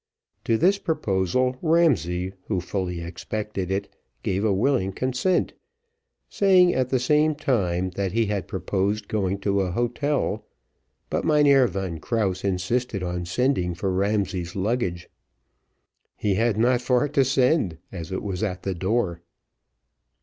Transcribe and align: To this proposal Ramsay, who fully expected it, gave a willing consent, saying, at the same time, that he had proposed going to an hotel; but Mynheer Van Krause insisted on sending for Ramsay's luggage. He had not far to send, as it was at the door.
To 0.45 0.57
this 0.57 0.79
proposal 0.79 1.57
Ramsay, 1.61 2.33
who 2.47 2.59
fully 2.59 3.01
expected 3.01 3.69
it, 3.69 3.87
gave 4.23 4.43
a 4.43 4.51
willing 4.51 4.93
consent, 4.93 5.53
saying, 6.27 6.73
at 6.73 6.89
the 6.89 6.97
same 6.97 7.35
time, 7.35 7.91
that 7.91 8.11
he 8.11 8.25
had 8.25 8.47
proposed 8.47 9.07
going 9.07 9.37
to 9.41 9.61
an 9.61 9.73
hotel; 9.73 10.43
but 11.11 11.23
Mynheer 11.23 11.67
Van 11.67 11.99
Krause 11.99 12.43
insisted 12.43 13.03
on 13.03 13.25
sending 13.25 13.75
for 13.75 13.91
Ramsay's 13.93 14.55
luggage. 14.55 15.07
He 16.15 16.33
had 16.33 16.57
not 16.57 16.81
far 16.81 17.07
to 17.09 17.23
send, 17.23 17.77
as 17.91 18.11
it 18.11 18.23
was 18.23 18.41
at 18.41 18.63
the 18.63 18.73
door. 18.73 19.21